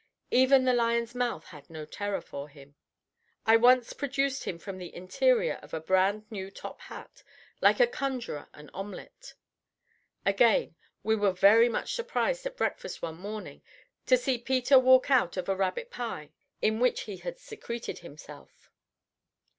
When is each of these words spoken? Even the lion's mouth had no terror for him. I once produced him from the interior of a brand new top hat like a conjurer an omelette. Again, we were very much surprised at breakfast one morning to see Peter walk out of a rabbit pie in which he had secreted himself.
Even 0.31 0.63
the 0.65 0.73
lion's 0.73 1.13
mouth 1.13 1.43
had 1.45 1.69
no 1.69 1.85
terror 1.85 2.21
for 2.21 2.49
him. 2.49 2.73
I 3.45 3.55
once 3.55 3.93
produced 3.93 4.45
him 4.45 4.57
from 4.57 4.79
the 4.79 4.91
interior 4.95 5.59
of 5.61 5.75
a 5.75 5.79
brand 5.79 6.25
new 6.31 6.49
top 6.49 6.81
hat 6.81 7.21
like 7.61 7.79
a 7.79 7.85
conjurer 7.85 8.49
an 8.55 8.71
omelette. 8.73 9.35
Again, 10.25 10.75
we 11.03 11.15
were 11.15 11.31
very 11.33 11.69
much 11.69 11.93
surprised 11.93 12.47
at 12.47 12.57
breakfast 12.57 13.03
one 13.03 13.17
morning 13.17 13.61
to 14.07 14.17
see 14.17 14.39
Peter 14.39 14.79
walk 14.79 15.11
out 15.11 15.37
of 15.37 15.47
a 15.47 15.55
rabbit 15.55 15.91
pie 15.91 16.31
in 16.63 16.79
which 16.79 17.01
he 17.01 17.17
had 17.17 17.37
secreted 17.37 17.99
himself. 17.99 18.71